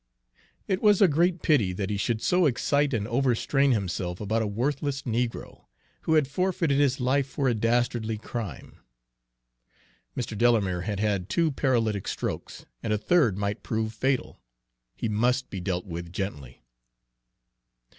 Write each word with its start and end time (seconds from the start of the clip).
It 0.67 0.81
was 0.81 0.99
a 0.99 1.07
great 1.07 1.43
pity 1.43 1.73
that 1.73 1.91
he 1.91 1.97
should 1.97 2.23
so 2.23 2.47
excite 2.47 2.91
and 2.91 3.07
overstrain 3.07 3.69
himself 3.71 4.19
about 4.19 4.41
a 4.41 4.47
worthless 4.47 5.03
negro, 5.03 5.65
who 6.05 6.15
had 6.15 6.27
forfeited 6.27 6.79
his 6.79 6.99
life 6.99 7.27
for 7.27 7.47
a 7.47 7.53
dastardly 7.53 8.17
crime. 8.17 8.79
Mr. 10.17 10.35
Delamere 10.35 10.81
had 10.81 10.99
had 10.99 11.29
two 11.29 11.51
paralytic 11.51 12.07
strokes, 12.07 12.65
and 12.81 12.91
a 12.91 12.97
third 12.97 13.37
might 13.37 13.61
prove 13.61 13.93
fatal. 13.93 14.41
He 14.95 15.07
must 15.07 15.51
be 15.51 15.61
dealt 15.61 15.85
with 15.85 16.11
gently. 16.11 16.63